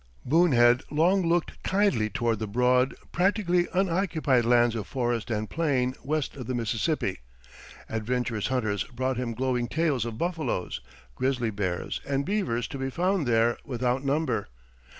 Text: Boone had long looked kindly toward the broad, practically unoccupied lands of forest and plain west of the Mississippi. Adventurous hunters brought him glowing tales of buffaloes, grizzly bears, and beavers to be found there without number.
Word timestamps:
Boone 0.25 0.51
had 0.53 0.81
long 0.89 1.23
looked 1.23 1.61
kindly 1.61 2.09
toward 2.09 2.39
the 2.39 2.47
broad, 2.47 2.95
practically 3.11 3.67
unoccupied 3.71 4.45
lands 4.45 4.73
of 4.73 4.87
forest 4.87 5.29
and 5.29 5.47
plain 5.47 5.93
west 6.03 6.35
of 6.35 6.47
the 6.47 6.55
Mississippi. 6.55 7.19
Adventurous 7.87 8.47
hunters 8.47 8.83
brought 8.85 9.17
him 9.17 9.35
glowing 9.35 9.67
tales 9.67 10.03
of 10.03 10.17
buffaloes, 10.17 10.81
grizzly 11.13 11.51
bears, 11.51 12.01
and 12.03 12.25
beavers 12.25 12.67
to 12.67 12.79
be 12.79 12.89
found 12.89 13.27
there 13.27 13.59
without 13.63 14.03
number. 14.03 14.49